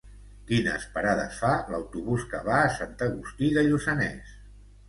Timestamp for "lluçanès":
3.69-4.37